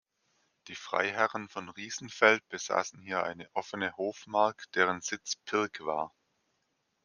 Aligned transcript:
Die 0.67 0.73
Freiherren 0.73 1.47
von 1.47 1.69
Riesenfeld 1.69 2.49
besaßen 2.49 2.99
hier 3.03 3.21
eine 3.21 3.47
offene 3.53 3.95
Hofmark, 3.97 4.63
deren 4.73 5.01
Sitz 5.01 5.35
Pirk 5.45 5.81
war. 5.85 6.11